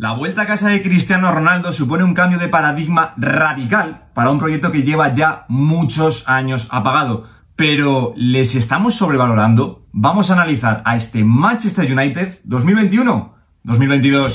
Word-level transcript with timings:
La 0.00 0.12
vuelta 0.12 0.40
a 0.40 0.46
casa 0.46 0.68
de 0.68 0.82
Cristiano 0.82 1.30
Ronaldo 1.30 1.72
supone 1.72 2.04
un 2.04 2.14
cambio 2.14 2.38
de 2.38 2.48
paradigma 2.48 3.12
radical 3.18 4.04
para 4.14 4.30
un 4.30 4.38
proyecto 4.38 4.72
que 4.72 4.82
lleva 4.82 5.12
ya 5.12 5.44
muchos 5.48 6.26
años 6.26 6.68
apagado. 6.70 7.28
Pero, 7.54 8.14
¿les 8.16 8.54
estamos 8.54 8.94
sobrevalorando? 8.94 9.84
Vamos 9.92 10.30
a 10.30 10.32
analizar 10.32 10.80
a 10.86 10.96
este 10.96 11.22
Manchester 11.22 11.84
United 11.92 12.40
2021-2022. 12.46 14.32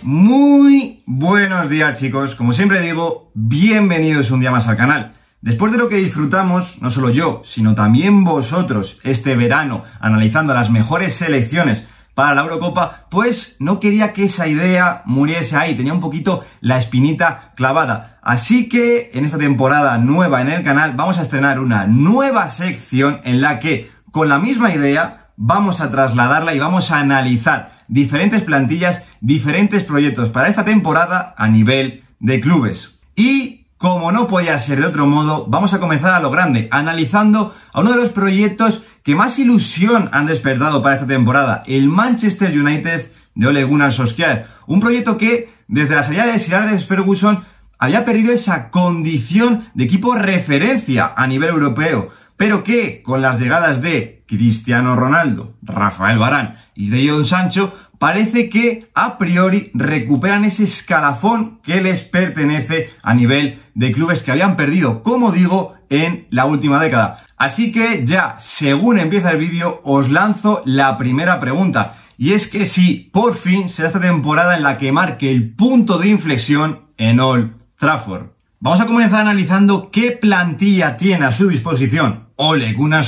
Muy 0.00 1.02
buenos 1.04 1.68
días 1.68 2.00
chicos, 2.00 2.34
como 2.34 2.54
siempre 2.54 2.80
digo, 2.80 3.30
bienvenidos 3.34 4.30
un 4.30 4.40
día 4.40 4.50
más 4.50 4.68
al 4.68 4.78
canal. 4.78 5.19
Después 5.42 5.72
de 5.72 5.78
lo 5.78 5.88
que 5.88 5.96
disfrutamos, 5.96 6.82
no 6.82 6.90
solo 6.90 7.08
yo, 7.08 7.40
sino 7.46 7.74
también 7.74 8.24
vosotros 8.24 9.00
este 9.04 9.36
verano, 9.36 9.84
analizando 9.98 10.52
las 10.52 10.70
mejores 10.70 11.14
selecciones 11.14 11.88
para 12.14 12.34
la 12.34 12.42
Eurocopa, 12.42 13.06
pues 13.08 13.56
no 13.58 13.80
quería 13.80 14.12
que 14.12 14.24
esa 14.24 14.46
idea 14.46 15.00
muriese 15.06 15.56
ahí, 15.56 15.74
tenía 15.74 15.94
un 15.94 16.00
poquito 16.00 16.44
la 16.60 16.76
espinita 16.76 17.52
clavada. 17.56 18.18
Así 18.20 18.68
que 18.68 19.12
en 19.14 19.24
esta 19.24 19.38
temporada 19.38 19.96
nueva 19.96 20.42
en 20.42 20.48
el 20.48 20.62
canal 20.62 20.92
vamos 20.94 21.16
a 21.16 21.22
estrenar 21.22 21.58
una 21.58 21.86
nueva 21.86 22.50
sección 22.50 23.22
en 23.24 23.40
la 23.40 23.60
que 23.60 23.90
con 24.12 24.28
la 24.28 24.38
misma 24.38 24.74
idea 24.74 25.28
vamos 25.36 25.80
a 25.80 25.90
trasladarla 25.90 26.52
y 26.52 26.58
vamos 26.58 26.90
a 26.90 26.98
analizar 26.98 27.80
diferentes 27.88 28.42
plantillas, 28.42 29.06
diferentes 29.22 29.84
proyectos 29.84 30.28
para 30.28 30.48
esta 30.48 30.66
temporada 30.66 31.34
a 31.38 31.48
nivel 31.48 32.04
de 32.18 32.42
clubes. 32.42 33.00
Y 33.16 33.59
como 33.80 34.12
no 34.12 34.28
podía 34.28 34.58
ser 34.58 34.78
de 34.78 34.86
otro 34.86 35.06
modo, 35.06 35.46
vamos 35.48 35.72
a 35.72 35.80
comenzar 35.80 36.12
a 36.12 36.20
lo 36.20 36.30
grande, 36.30 36.68
analizando 36.70 37.54
a 37.72 37.80
uno 37.80 37.92
de 37.92 37.96
los 37.96 38.10
proyectos 38.10 38.82
que 39.02 39.14
más 39.14 39.38
ilusión 39.38 40.10
han 40.12 40.26
despertado 40.26 40.82
para 40.82 40.96
esta 40.96 41.06
temporada, 41.06 41.62
el 41.66 41.88
Manchester 41.88 42.50
United 42.50 43.10
de 43.34 43.46
Ole 43.46 43.64
Gunnar 43.64 43.90
Solskjaer. 43.90 44.48
Un 44.66 44.80
proyecto 44.80 45.16
que, 45.16 45.50
desde 45.66 45.94
la 45.94 46.02
salida 46.02 46.26
de 46.26 46.38
Sir 46.38 46.56
Alex 46.56 46.84
Ferguson, 46.84 47.42
había 47.78 48.04
perdido 48.04 48.34
esa 48.34 48.70
condición 48.70 49.70
de 49.72 49.84
equipo 49.84 50.14
referencia 50.14 51.14
a 51.16 51.26
nivel 51.26 51.48
europeo, 51.48 52.10
pero 52.36 52.62
que, 52.62 53.02
con 53.02 53.22
las 53.22 53.40
llegadas 53.40 53.80
de 53.80 54.24
Cristiano 54.28 54.94
Ronaldo, 54.94 55.54
Rafael 55.62 56.18
Barán 56.18 56.58
y 56.74 56.90
de 56.90 57.06
Jadon 57.06 57.24
Sancho, 57.24 57.72
parece 58.00 58.48
que 58.48 58.88
a 58.94 59.18
priori 59.18 59.70
recuperan 59.74 60.46
ese 60.46 60.64
escalafón 60.64 61.60
que 61.62 61.82
les 61.82 62.02
pertenece 62.02 62.94
a 63.02 63.12
nivel 63.12 63.60
de 63.74 63.92
clubes 63.92 64.22
que 64.22 64.30
habían 64.30 64.56
perdido, 64.56 65.02
como 65.02 65.32
digo, 65.32 65.74
en 65.90 66.26
la 66.30 66.46
última 66.46 66.82
década. 66.82 67.26
Así 67.36 67.72
que 67.72 68.06
ya, 68.06 68.36
según 68.38 68.98
empieza 68.98 69.30
el 69.32 69.36
vídeo, 69.36 69.82
os 69.84 70.10
lanzo 70.10 70.62
la 70.64 70.96
primera 70.96 71.40
pregunta. 71.40 71.96
Y 72.16 72.32
es 72.32 72.48
que 72.48 72.64
si 72.64 73.10
por 73.12 73.36
fin 73.36 73.68
será 73.68 73.88
esta 73.88 74.00
temporada 74.00 74.56
en 74.56 74.62
la 74.62 74.78
que 74.78 74.92
marque 74.92 75.30
el 75.30 75.54
punto 75.54 75.98
de 75.98 76.08
inflexión 76.08 76.86
en 76.96 77.20
Old 77.20 77.52
Trafford. 77.78 78.28
Vamos 78.60 78.80
a 78.80 78.86
comenzar 78.86 79.20
analizando 79.20 79.90
qué 79.90 80.12
plantilla 80.12 80.96
tiene 80.96 81.26
a 81.26 81.32
su 81.32 81.48
disposición 81.48 82.30
Ole 82.42 82.72
Gunnar 82.72 83.04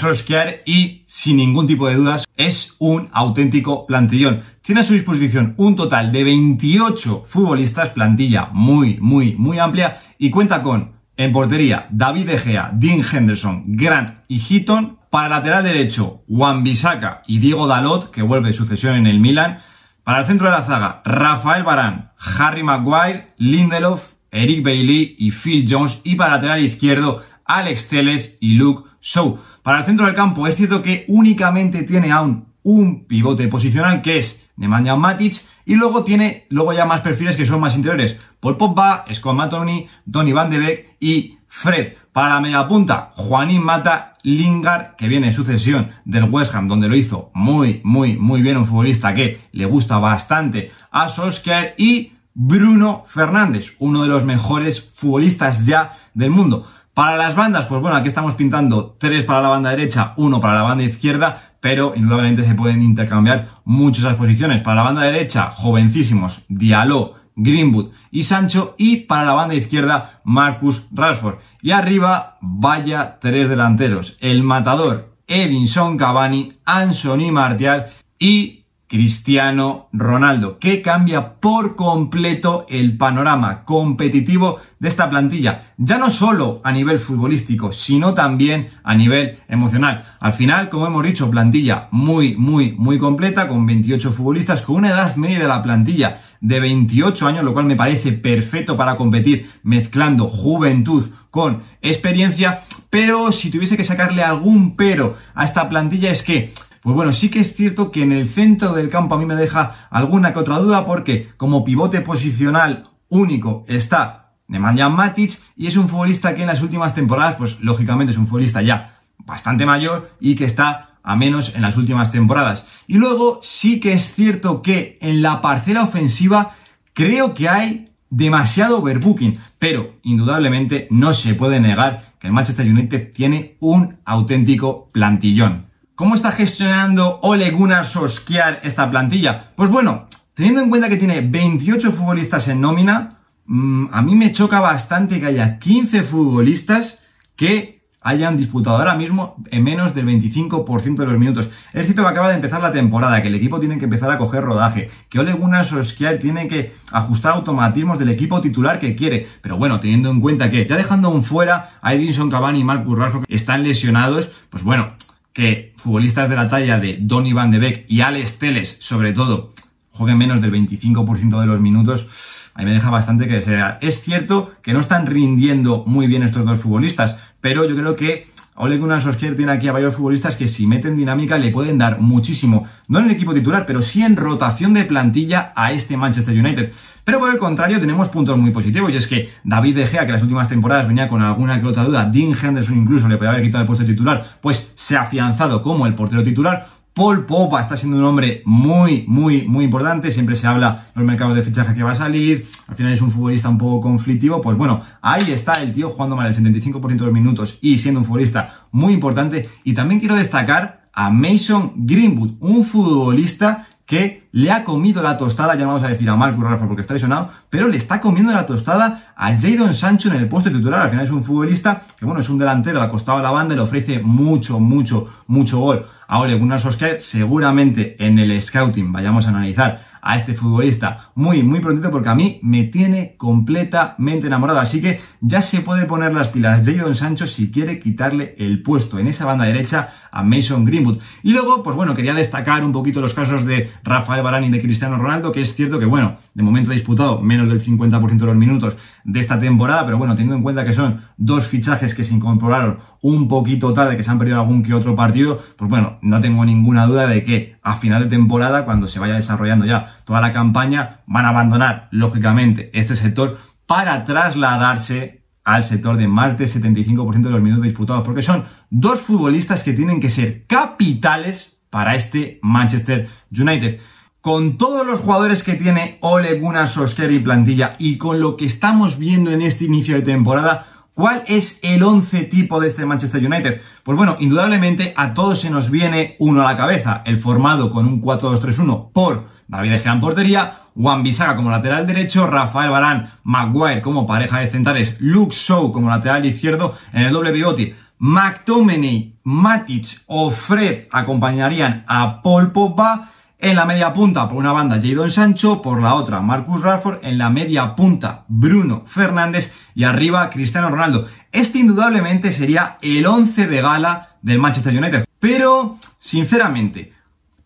y, 0.66 1.04
sin 1.06 1.38
ningún 1.38 1.66
tipo 1.66 1.88
de 1.88 1.94
dudas, 1.94 2.26
es 2.36 2.74
un 2.78 3.08
auténtico 3.12 3.86
plantillón. 3.86 4.42
Tiene 4.62 4.82
a 4.82 4.84
su 4.84 4.92
disposición 4.92 5.54
un 5.56 5.74
total 5.74 6.12
de 6.12 6.22
28 6.22 7.24
futbolistas, 7.26 7.90
plantilla 7.90 8.48
muy, 8.52 8.96
muy, 9.00 9.34
muy 9.34 9.58
amplia, 9.58 10.00
y 10.18 10.30
cuenta 10.30 10.62
con, 10.62 10.92
en 11.16 11.32
portería, 11.32 11.88
David 11.90 12.28
De 12.28 12.38
Gea, 12.38 12.70
Dean 12.72 13.02
Henderson, 13.04 13.64
Grant 13.66 14.20
y 14.28 14.38
Heaton. 14.38 14.98
Para 15.10 15.28
lateral 15.28 15.64
derecho, 15.64 16.22
Juan 16.28 16.62
Bisaka 16.62 17.24
y 17.26 17.40
Diego 17.40 17.66
Dalot, 17.66 18.12
que 18.12 18.22
vuelve 18.22 18.52
sucesión 18.52 18.94
en 18.94 19.08
el 19.08 19.18
Milan. 19.18 19.58
Para 20.04 20.20
el 20.20 20.26
centro 20.26 20.46
de 20.46 20.52
la 20.52 20.62
zaga, 20.62 21.02
Rafael 21.04 21.64
Barán, 21.64 22.12
Harry 22.16 22.62
Maguire, 22.62 23.34
Lindelof, 23.38 24.12
Eric 24.30 24.64
Bailey 24.64 25.16
y 25.18 25.32
Phil 25.32 25.66
Jones. 25.68 26.00
Y 26.04 26.14
para 26.14 26.34
lateral 26.34 26.62
izquierdo, 26.62 27.20
Alex 27.44 27.88
Teles 27.88 28.38
y 28.40 28.54
Luke 28.54 28.88
Show. 29.00 29.40
Para 29.64 29.80
el 29.80 29.84
centro 29.84 30.06
del 30.06 30.14
campo 30.14 30.46
es 30.46 30.56
cierto 30.56 30.82
que 30.82 31.04
únicamente 31.08 31.82
tiene 31.82 32.12
aún 32.12 32.46
un 32.62 33.06
pivote 33.06 33.48
posicional 33.48 34.02
que 34.02 34.18
es 34.18 34.41
Nemanja 34.56 34.96
Matic 34.96 35.34
y 35.64 35.74
luego 35.74 36.04
tiene 36.04 36.46
luego 36.50 36.72
ya 36.72 36.84
más 36.84 37.00
perfiles 37.00 37.36
que 37.36 37.46
son 37.46 37.60
más 37.60 37.74
interiores. 37.74 38.18
Paul 38.40 38.56
Pogba, 38.56 39.04
Scott 39.12 39.36
McTominay, 39.36 39.88
Donny 40.04 40.32
Van 40.32 40.50
de 40.50 40.58
Beek 40.58 40.96
y 41.00 41.38
Fred. 41.48 41.94
Para 42.12 42.34
la 42.34 42.40
media 42.40 42.68
punta, 42.68 43.12
Juanín 43.14 43.62
Mata, 43.62 44.18
Lingard, 44.22 44.96
que 44.96 45.08
viene 45.08 45.28
de 45.28 45.32
sucesión 45.32 45.92
del 46.04 46.24
West 46.24 46.54
Ham, 46.54 46.68
donde 46.68 46.88
lo 46.88 46.96
hizo 46.96 47.30
muy, 47.34 47.80
muy, 47.84 48.16
muy 48.16 48.42
bien 48.42 48.56
un 48.56 48.66
futbolista 48.66 49.14
que 49.14 49.40
le 49.52 49.64
gusta 49.64 49.98
bastante 49.98 50.72
a 50.90 51.08
Solskjaer 51.08 51.74
y 51.78 52.12
Bruno 52.34 53.04
Fernández, 53.06 53.76
uno 53.78 54.02
de 54.02 54.08
los 54.08 54.24
mejores 54.24 54.90
futbolistas 54.92 55.66
ya 55.66 55.98
del 56.14 56.30
mundo. 56.30 56.66
Para 56.94 57.16
las 57.16 57.34
bandas, 57.34 57.64
pues 57.66 57.80
bueno, 57.80 57.96
aquí 57.96 58.08
estamos 58.08 58.34
pintando 58.34 58.96
tres 58.98 59.24
para 59.24 59.40
la 59.40 59.48
banda 59.48 59.70
derecha, 59.70 60.12
uno 60.16 60.40
para 60.40 60.56
la 60.56 60.62
banda 60.62 60.84
izquierda, 60.84 61.51
pero 61.62 61.94
indudablemente 61.94 62.44
se 62.44 62.56
pueden 62.56 62.82
intercambiar 62.82 63.60
muchas 63.64 64.16
posiciones. 64.16 64.60
Para 64.60 64.76
la 64.76 64.82
banda 64.82 65.02
derecha, 65.02 65.52
jovencísimos, 65.52 66.44
Diallo, 66.48 67.14
Greenwood 67.36 67.92
y 68.10 68.24
Sancho, 68.24 68.74
y 68.76 68.96
para 69.02 69.24
la 69.24 69.34
banda 69.34 69.54
izquierda, 69.54 70.20
Marcus 70.24 70.88
Rashford. 70.92 71.36
Y 71.62 71.70
arriba, 71.70 72.36
vaya 72.40 73.18
tres 73.20 73.48
delanteros, 73.48 74.18
el 74.20 74.42
matador 74.42 75.14
Edinson 75.28 75.96
Cavani, 75.96 76.52
Anthony 76.64 77.30
Martial 77.30 77.92
y 78.18 78.61
Cristiano 78.92 79.88
Ronaldo, 79.94 80.58
que 80.58 80.82
cambia 80.82 81.36
por 81.40 81.76
completo 81.76 82.66
el 82.68 82.98
panorama 82.98 83.64
competitivo 83.64 84.60
de 84.80 84.88
esta 84.88 85.08
plantilla, 85.08 85.72
ya 85.78 85.96
no 85.96 86.10
solo 86.10 86.60
a 86.62 86.72
nivel 86.72 86.98
futbolístico, 86.98 87.72
sino 87.72 88.12
también 88.12 88.68
a 88.84 88.94
nivel 88.94 89.38
emocional. 89.48 90.04
Al 90.20 90.34
final, 90.34 90.68
como 90.68 90.86
hemos 90.86 91.04
dicho, 91.04 91.30
plantilla 91.30 91.88
muy, 91.90 92.36
muy, 92.36 92.72
muy 92.72 92.98
completa, 92.98 93.48
con 93.48 93.64
28 93.64 94.12
futbolistas, 94.12 94.60
con 94.60 94.76
una 94.76 94.90
edad 94.90 95.16
media 95.16 95.38
de 95.38 95.48
la 95.48 95.62
plantilla 95.62 96.20
de 96.42 96.60
28 96.60 97.26
años, 97.26 97.44
lo 97.44 97.54
cual 97.54 97.64
me 97.64 97.76
parece 97.76 98.12
perfecto 98.12 98.76
para 98.76 98.96
competir, 98.96 99.52
mezclando 99.62 100.28
juventud 100.28 101.08
con 101.30 101.62
experiencia, 101.80 102.64
pero 102.90 103.32
si 103.32 103.50
tuviese 103.50 103.78
que 103.78 103.84
sacarle 103.84 104.22
algún 104.22 104.76
pero 104.76 105.16
a 105.34 105.46
esta 105.46 105.66
plantilla 105.70 106.10
es 106.10 106.22
que 106.22 106.52
pues 106.82 106.96
bueno, 106.96 107.12
sí 107.12 107.30
que 107.30 107.40
es 107.40 107.54
cierto 107.54 107.92
que 107.92 108.02
en 108.02 108.10
el 108.10 108.28
centro 108.28 108.72
del 108.72 108.88
campo 108.88 109.14
a 109.14 109.18
mí 109.18 109.24
me 109.24 109.36
deja 109.36 109.86
alguna 109.88 110.32
que 110.32 110.40
otra 110.40 110.58
duda 110.58 110.84
porque 110.84 111.30
como 111.36 111.64
pivote 111.64 112.00
posicional 112.00 112.90
único 113.08 113.64
está 113.68 114.32
Nemanja 114.48 114.88
Matic 114.88 115.38
y 115.56 115.68
es 115.68 115.76
un 115.76 115.88
futbolista 115.88 116.34
que 116.34 116.42
en 116.42 116.48
las 116.48 116.60
últimas 116.60 116.94
temporadas, 116.94 117.36
pues 117.36 117.60
lógicamente 117.60 118.12
es 118.12 118.18
un 118.18 118.26
futbolista 118.26 118.62
ya 118.62 119.00
bastante 119.18 119.64
mayor 119.64 120.16
y 120.18 120.34
que 120.34 120.44
está 120.44 120.96
a 121.04 121.16
menos 121.16 121.54
en 121.54 121.62
las 121.62 121.76
últimas 121.76 122.10
temporadas. 122.10 122.66
Y 122.88 122.94
luego 122.94 123.38
sí 123.42 123.78
que 123.78 123.92
es 123.92 124.12
cierto 124.12 124.60
que 124.60 124.98
en 125.00 125.22
la 125.22 125.40
parcela 125.40 125.84
ofensiva 125.84 126.56
creo 126.94 127.32
que 127.32 127.48
hay 127.48 127.92
demasiado 128.10 128.78
overbooking, 128.78 129.38
pero 129.58 129.94
indudablemente 130.02 130.88
no 130.90 131.14
se 131.14 131.34
puede 131.34 131.60
negar 131.60 132.12
que 132.18 132.26
el 132.26 132.32
Manchester 132.32 132.66
United 132.66 133.12
tiene 133.12 133.56
un 133.60 133.98
auténtico 134.04 134.90
plantillón. 134.92 135.71
¿Cómo 135.94 136.14
está 136.14 136.32
gestionando 136.32 137.20
Ole 137.22 137.50
Gunnar 137.50 137.84
Solskjaer 137.84 138.60
esta 138.62 138.90
plantilla? 138.90 139.52
Pues 139.54 139.68
bueno, 139.68 140.08
teniendo 140.32 140.62
en 140.62 140.70
cuenta 140.70 140.88
que 140.88 140.96
tiene 140.96 141.20
28 141.20 141.92
futbolistas 141.92 142.48
en 142.48 142.62
nómina, 142.62 143.18
mm, 143.44 143.88
a 143.92 144.00
mí 144.00 144.14
me 144.14 144.32
choca 144.32 144.60
bastante 144.60 145.20
que 145.20 145.26
haya 145.26 145.58
15 145.58 146.02
futbolistas 146.02 147.00
que 147.36 147.82
hayan 148.00 148.38
disputado 148.38 148.78
ahora 148.78 148.94
mismo 148.94 149.36
en 149.50 149.64
menos 149.64 149.94
del 149.94 150.06
25% 150.06 151.02
de 151.02 151.06
los 151.06 151.18
minutos. 151.18 151.50
Es 151.74 151.84
cierto 151.84 152.02
que 152.02 152.08
acaba 152.08 152.30
de 152.30 152.36
empezar 152.36 152.62
la 152.62 152.72
temporada, 152.72 153.20
que 153.20 153.28
el 153.28 153.34
equipo 153.34 153.60
tiene 153.60 153.76
que 153.76 153.84
empezar 153.84 154.10
a 154.10 154.16
coger 154.16 154.42
rodaje, 154.42 154.90
que 155.10 155.20
Ole 155.20 155.34
Gunnar 155.34 155.66
Solskjaer 155.66 156.18
tiene 156.18 156.48
que 156.48 156.74
ajustar 156.90 157.34
automatismos 157.34 157.98
del 157.98 158.08
equipo 158.08 158.40
titular 158.40 158.78
que 158.78 158.96
quiere. 158.96 159.28
Pero 159.42 159.58
bueno, 159.58 159.78
teniendo 159.78 160.10
en 160.10 160.22
cuenta 160.22 160.48
que 160.48 160.66
ya 160.66 160.78
dejando 160.78 161.10
un 161.10 161.22
fuera 161.22 161.78
a 161.82 161.92
Edinson 161.92 162.30
Cavani 162.30 162.60
y 162.60 162.64
Marcus 162.64 162.98
Rashford 162.98 163.26
que 163.26 163.34
están 163.34 163.62
lesionados, 163.62 164.30
pues 164.48 164.64
bueno, 164.64 164.94
que 165.32 165.71
futbolistas 165.82 166.30
de 166.30 166.36
la 166.36 166.48
talla 166.48 166.78
de 166.78 166.98
Donny 167.00 167.32
Van 167.32 167.50
de 167.50 167.58
Beek 167.58 167.84
y 167.88 168.00
Alex 168.02 168.38
Teles, 168.38 168.78
sobre 168.80 169.12
todo, 169.12 169.52
jueguen 169.90 170.18
menos 170.18 170.40
del 170.40 170.52
25% 170.52 171.40
de 171.40 171.46
los 171.46 171.60
minutos, 171.60 172.06
a 172.54 172.60
mí 172.60 172.66
me 172.66 172.74
deja 172.74 172.90
bastante 172.90 173.26
que 173.26 173.34
desear. 173.34 173.78
Es 173.80 174.00
cierto 174.02 174.52
que 174.62 174.72
no 174.72 174.80
están 174.80 175.06
rindiendo 175.06 175.84
muy 175.86 176.06
bien 176.06 176.22
estos 176.22 176.44
dos 176.44 176.60
futbolistas, 176.60 177.16
pero 177.40 177.68
yo 177.68 177.74
creo 177.74 177.96
que 177.96 178.28
Ole 178.54 178.76
Gunnar 178.76 179.00
Solskjaer 179.00 179.34
tiene 179.34 179.52
aquí 179.52 179.68
a 179.68 179.72
varios 179.72 179.96
futbolistas 179.96 180.36
que 180.36 180.46
si 180.46 180.66
meten 180.66 180.94
dinámica 180.94 181.38
le 181.38 181.50
pueden 181.50 181.78
dar 181.78 182.00
muchísimo, 182.00 182.66
no 182.86 182.98
en 182.98 183.06
el 183.06 183.12
equipo 183.12 183.32
titular, 183.32 183.64
pero 183.64 183.80
sí 183.80 184.02
en 184.02 184.14
rotación 184.14 184.74
de 184.74 184.84
plantilla 184.84 185.54
a 185.56 185.72
este 185.72 185.96
Manchester 185.96 186.38
United. 186.38 186.70
Pero 187.04 187.18
por 187.18 187.32
el 187.32 187.38
contrario 187.38 187.80
tenemos 187.80 188.10
puntos 188.10 188.36
muy 188.36 188.50
positivos 188.50 188.92
y 188.92 188.96
es 188.96 189.06
que 189.06 189.30
David 189.42 189.76
De 189.76 189.86
Gea, 189.86 190.04
que 190.04 190.12
las 190.12 190.22
últimas 190.22 190.50
temporadas 190.50 190.86
venía 190.86 191.08
con 191.08 191.22
alguna 191.22 191.60
que 191.60 191.66
otra 191.66 191.84
duda, 191.84 192.04
Dean 192.04 192.36
Henderson 192.40 192.76
incluso 192.76 193.08
le 193.08 193.16
podía 193.16 193.30
haber 193.30 193.42
quitado 193.42 193.62
el 193.62 193.66
puesto 193.66 193.86
titular, 193.86 194.38
pues 194.42 194.70
se 194.74 194.96
ha 194.96 195.02
afianzado 195.02 195.62
como 195.62 195.86
el 195.86 195.94
portero 195.94 196.22
titular, 196.22 196.68
Paul 196.94 197.24
Popa 197.24 197.62
está 197.62 197.76
siendo 197.76 197.96
un 197.96 198.04
hombre 198.04 198.42
muy, 198.44 199.04
muy, 199.08 199.48
muy 199.48 199.64
importante. 199.64 200.10
Siempre 200.10 200.36
se 200.36 200.46
habla 200.46 200.88
los 200.94 201.04
mercados 201.04 201.34
de 201.34 201.42
fichaje 201.42 201.74
que 201.74 201.82
va 201.82 201.92
a 201.92 201.94
salir. 201.94 202.46
Al 202.68 202.76
final 202.76 202.92
es 202.92 203.00
un 203.00 203.10
futbolista 203.10 203.48
un 203.48 203.56
poco 203.56 203.80
conflictivo. 203.80 204.42
Pues 204.42 204.58
bueno, 204.58 204.82
ahí 205.00 205.30
está 205.30 205.62
el 205.62 205.72
tío 205.72 205.90
jugando 205.90 206.16
mal 206.16 206.26
el 206.26 206.36
75% 206.36 206.88
de 206.88 207.04
los 207.04 207.12
minutos 207.12 207.58
y 207.62 207.78
siendo 207.78 208.00
un 208.00 208.06
futbolista 208.06 208.66
muy 208.72 208.92
importante. 208.92 209.48
Y 209.64 209.72
también 209.72 210.00
quiero 210.00 210.16
destacar 210.16 210.82
a 210.92 211.10
Mason 211.10 211.72
Greenwood, 211.76 212.32
un 212.40 212.64
futbolista 212.64 213.68
que 213.86 214.28
le 214.32 214.50
ha 214.50 214.64
comido 214.64 215.02
la 215.02 215.18
tostada, 215.18 215.54
ya 215.54 215.62
no 215.62 215.68
vamos 215.68 215.82
a 215.82 215.88
decir 215.88 216.08
a 216.08 216.16
Marcus 216.16 216.44
Rafa 216.44 216.66
porque 216.66 216.80
está 216.80 216.94
lesionado, 216.94 217.30
pero 217.50 217.68
le 217.68 217.76
está 217.76 218.00
comiendo 218.00 218.32
la 218.32 218.46
tostada 218.46 219.12
a 219.16 219.36
Jadon 219.36 219.74
Sancho 219.74 220.08
en 220.08 220.16
el 220.16 220.28
puesto 220.28 220.50
titular. 220.50 220.82
Al 220.82 220.90
final 220.90 221.04
es 221.04 221.10
un 221.10 221.22
futbolista 221.22 221.82
que, 221.98 222.06
bueno, 222.06 222.20
es 222.20 222.28
un 222.28 222.38
delantero 222.38 222.80
acostado 222.80 223.18
a 223.18 223.22
la 223.22 223.30
banda 223.30 223.54
le 223.54 223.60
ofrece 223.60 224.00
mucho, 224.00 224.60
mucho, 224.60 225.08
mucho 225.26 225.58
gol. 225.58 225.86
Ahora, 226.08 226.34
Gunnar 226.34 226.60
Solskjaer 226.60 227.00
seguramente 227.00 227.96
en 228.04 228.18
el 228.18 228.40
scouting 228.40 228.92
vayamos 228.92 229.26
a 229.26 229.30
analizar 229.30 229.92
a 230.02 230.16
este 230.16 230.34
futbolista 230.34 231.12
muy, 231.14 231.42
muy 231.44 231.60
prontito 231.60 231.90
porque 231.90 232.08
a 232.08 232.14
mí 232.14 232.40
me 232.42 232.64
tiene 232.64 233.14
completamente 233.16 234.26
enamorado. 234.26 234.58
Así 234.58 234.82
que 234.82 235.00
ya 235.20 235.40
se 235.40 235.60
puede 235.60 235.86
poner 235.86 236.12
las 236.12 236.28
pilas 236.28 236.66
Jadon 236.66 236.96
Sancho 236.96 237.26
si 237.26 237.50
quiere 237.50 237.78
quitarle 237.78 238.34
el 238.38 238.62
puesto 238.62 238.98
en 238.98 239.06
esa 239.06 239.24
banda 239.24 239.44
derecha 239.44 239.90
a 240.12 240.22
Mason 240.22 240.64
Greenwood. 240.64 240.98
Y 241.22 241.32
luego, 241.32 241.62
pues 241.62 241.74
bueno, 241.74 241.94
quería 241.94 242.14
destacar 242.14 242.62
un 242.64 242.72
poquito 242.72 243.00
los 243.00 243.14
casos 243.14 243.44
de 243.44 243.72
Rafael 243.82 244.22
Varane 244.22 244.46
y 244.46 244.50
de 244.50 244.60
Cristiano 244.60 244.98
Ronaldo, 244.98 245.32
que 245.32 245.40
es 245.40 245.54
cierto 245.56 245.80
que, 245.80 245.86
bueno, 245.86 246.18
de 246.34 246.42
momento 246.42 246.70
ha 246.70 246.74
disputado 246.74 247.20
menos 247.20 247.48
del 247.48 247.60
50% 247.60 248.18
de 248.18 248.26
los 248.26 248.36
minutos 248.36 248.76
de 249.04 249.18
esta 249.18 249.38
temporada, 249.38 249.84
pero 249.84 249.98
bueno, 249.98 250.14
teniendo 250.14 250.36
en 250.36 250.42
cuenta 250.42 250.64
que 250.64 250.74
son 250.74 251.00
dos 251.16 251.46
fichajes 251.46 251.94
que 251.94 252.04
se 252.04 252.14
incorporaron 252.14 252.78
un 253.00 253.26
poquito 253.26 253.72
tarde, 253.72 253.96
que 253.96 254.02
se 254.02 254.10
han 254.10 254.18
perdido 254.18 254.38
algún 254.38 254.62
que 254.62 254.74
otro 254.74 254.94
partido, 254.94 255.40
pues 255.56 255.68
bueno, 255.68 255.98
no 256.02 256.20
tengo 256.20 256.44
ninguna 256.44 256.86
duda 256.86 257.06
de 257.06 257.24
que 257.24 257.56
a 257.62 257.74
final 257.74 258.02
de 258.02 258.08
temporada, 258.08 258.64
cuando 258.64 258.86
se 258.86 259.00
vaya 259.00 259.14
desarrollando 259.14 259.64
ya 259.64 259.96
toda 260.04 260.20
la 260.20 260.32
campaña, 260.32 261.00
van 261.06 261.24
a 261.24 261.30
abandonar, 261.30 261.88
lógicamente, 261.90 262.70
este 262.74 262.94
sector 262.94 263.38
para 263.66 264.04
trasladarse 264.04 265.21
al 265.44 265.64
sector 265.64 265.96
de 265.96 266.08
más 266.08 266.38
de 266.38 266.44
75% 266.44 267.22
de 267.22 267.30
los 267.30 267.42
minutos 267.42 267.64
disputados, 267.64 268.02
porque 268.04 268.22
son 268.22 268.44
dos 268.70 269.00
futbolistas 269.00 269.62
que 269.62 269.72
tienen 269.72 270.00
que 270.00 270.10
ser 270.10 270.46
capitales 270.46 271.58
para 271.70 271.94
este 271.94 272.38
Manchester 272.42 273.08
United 273.30 273.80
con 274.22 274.56
todos 274.56 274.86
los 274.86 275.00
jugadores 275.00 275.42
que 275.42 275.54
tiene 275.54 275.98
Ole 276.00 276.38
Gunnar 276.38 276.68
Solskjaer 276.68 277.10
y 277.10 277.18
plantilla 277.18 277.74
y 277.78 277.98
con 277.98 278.20
lo 278.20 278.36
que 278.36 278.46
estamos 278.46 278.96
viendo 278.96 279.32
en 279.32 279.42
este 279.42 279.64
inicio 279.64 279.96
de 279.96 280.02
temporada, 280.02 280.68
¿cuál 280.94 281.24
es 281.26 281.58
el 281.64 281.82
11 281.82 282.24
tipo 282.24 282.60
de 282.60 282.68
este 282.68 282.86
Manchester 282.86 283.26
United? 283.26 283.60
Pues 283.82 283.98
bueno, 283.98 284.16
indudablemente 284.20 284.94
a 284.96 285.12
todos 285.12 285.40
se 285.40 285.50
nos 285.50 285.72
viene 285.72 286.14
uno 286.20 286.42
a 286.42 286.52
la 286.52 286.56
cabeza, 286.56 287.02
el 287.04 287.18
formado 287.18 287.70
con 287.72 287.84
un 287.86 288.00
4-2-3-1 288.00 288.92
por 288.92 289.26
David 289.48 289.80
Gea 289.80 290.00
portería, 290.00 290.60
Juan 290.74 291.02
Bisaga 291.02 291.36
como 291.36 291.50
lateral 291.50 291.86
derecho, 291.86 292.26
Rafael 292.26 292.70
Barán, 292.70 293.14
Maguire 293.24 293.82
como 293.82 294.06
pareja 294.06 294.40
de 294.40 294.50
centrales, 294.50 294.96
Luke 295.00 295.34
Shaw 295.34 295.72
como 295.72 295.88
lateral 295.88 296.24
izquierdo 296.24 296.76
en 296.92 297.02
el 297.02 297.12
doble 297.12 297.32
bigote, 297.32 297.76
McTominay, 297.98 299.16
Matic 299.24 300.02
o 300.06 300.30
Fred 300.30 300.88
acompañarían 300.90 301.84
a 301.86 302.20
Paul 302.22 302.50
Pogba 302.50 303.12
en 303.44 303.56
la 303.56 303.64
media 303.64 303.92
punta, 303.92 304.28
por 304.28 304.38
una 304.38 304.52
banda, 304.52 304.80
Jadon 304.80 305.10
Sancho, 305.10 305.60
por 305.62 305.82
la 305.82 305.96
otra, 305.96 306.20
Marcus 306.20 306.62
Rashford. 306.62 307.00
En 307.02 307.18
la 307.18 307.28
media 307.28 307.74
punta, 307.74 308.24
Bruno 308.28 308.84
Fernández. 308.86 309.52
Y 309.74 309.82
arriba, 309.82 310.30
Cristiano 310.30 310.70
Ronaldo. 310.70 311.08
Este 311.32 311.58
indudablemente 311.58 312.30
sería 312.30 312.78
el 312.82 313.04
11 313.04 313.48
de 313.48 313.60
gala 313.60 314.10
del 314.22 314.38
Manchester 314.38 314.78
United. 314.78 315.04
Pero, 315.18 315.76
sinceramente, 315.98 316.91